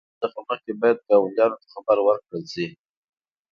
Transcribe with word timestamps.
د 0.03 0.03
کار 0.05 0.09
پیلولو 0.21 0.31
څخه 0.33 0.39
مخکې 0.49 0.71
باید 0.81 0.97
ګاونډیانو 1.07 1.59
ته 1.61 1.67
خبر 1.73 1.97
ورکړل 2.03 2.43
شي. 2.53 2.67